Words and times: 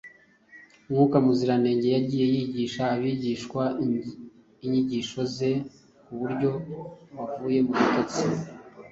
mwuka 0.89 1.15
muzizranenge 1.23 1.87
yagiye 1.95 2.25
yibutsa 2.33 2.81
abigishwa 2.95 3.63
inyigisho 4.63 5.19
ze 5.35 5.51
ku 6.03 6.11
buryo 6.19 6.49
bavuye 7.15 7.59
mu 7.65 7.71
bitotsi. 7.79 8.23